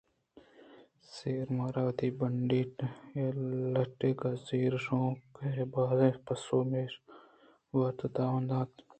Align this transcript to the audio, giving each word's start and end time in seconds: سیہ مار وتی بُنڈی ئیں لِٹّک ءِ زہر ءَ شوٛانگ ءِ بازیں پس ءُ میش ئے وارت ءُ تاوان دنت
سیہ 1.13 1.45
مار 1.57 1.75
وتی 1.85 2.09
بُنڈی 2.17 2.61
ئیں 3.15 3.31
لِٹّک 3.73 4.19
ءِ 4.29 4.41
زہر 4.45 4.73
ءَ 4.77 4.83
شوٛانگ 4.85 5.23
ءِ 5.61 5.71
بازیں 5.73 6.19
پس 6.25 6.43
ءُ 6.55 6.69
میش 6.71 6.93
ئے 6.97 7.01
وارت 7.73 7.99
ءُ 8.05 8.13
تاوان 8.15 8.43
دنت 8.49 8.71